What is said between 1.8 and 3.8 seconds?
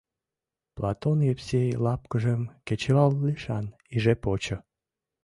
лапкыжым кечывал лишан